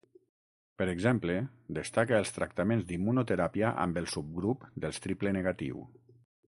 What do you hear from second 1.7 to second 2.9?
destaca els tractaments